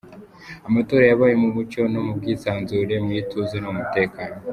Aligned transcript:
Amatora 0.67 1.03
yabaye 1.07 1.35
mu 1.41 1.49
mucyo 1.55 1.81
no 1.93 1.99
mu 2.05 2.11
bwisanzure, 2.19 2.93
mu 3.05 3.11
ituze 3.21 3.55
no 3.59 3.69
mu 3.71 3.75
mutekano. 3.77 4.37